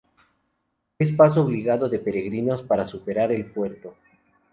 Es 0.97 1.11
paso 1.11 1.43
obligado 1.43 1.87
de 1.87 1.99
peregrinos 1.99 2.63
para 2.63 2.87
superar 2.87 3.31
el 3.31 3.45
puerto. 3.45 3.93